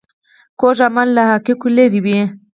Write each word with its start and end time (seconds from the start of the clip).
کوږ 0.59 0.77
عمل 0.87 1.07
له 1.15 1.23
حقایقو 1.31 1.67
لیرې 1.75 1.99
وي 2.05 2.19